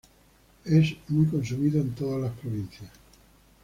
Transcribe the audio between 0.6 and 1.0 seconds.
Es